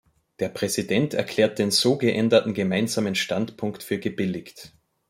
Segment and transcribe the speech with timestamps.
[0.39, 4.73] Der Präsident erklärt den so geänderten Gemeinsamen Standpunkt für gebilligt.